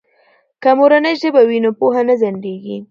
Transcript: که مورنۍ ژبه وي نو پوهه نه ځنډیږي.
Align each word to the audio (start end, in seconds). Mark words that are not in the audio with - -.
که 0.61 0.69
مورنۍ 0.79 1.13
ژبه 1.21 1.41
وي 1.49 1.59
نو 1.63 1.69
پوهه 1.79 2.01
نه 2.09 2.15
ځنډیږي. 2.21 2.77